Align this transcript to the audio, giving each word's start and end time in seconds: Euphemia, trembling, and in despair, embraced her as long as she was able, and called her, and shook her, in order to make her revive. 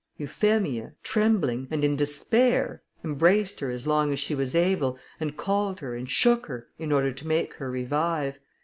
Euphemia, 0.17 0.95
trembling, 1.03 1.67
and 1.69 1.83
in 1.83 1.95
despair, 1.95 2.81
embraced 3.03 3.59
her 3.59 3.69
as 3.69 3.85
long 3.85 4.11
as 4.11 4.19
she 4.19 4.33
was 4.33 4.55
able, 4.55 4.97
and 5.19 5.37
called 5.37 5.79
her, 5.79 5.93
and 5.93 6.09
shook 6.09 6.47
her, 6.47 6.65
in 6.79 6.91
order 6.91 7.13
to 7.13 7.27
make 7.27 7.53
her 7.53 7.69
revive. 7.69 8.39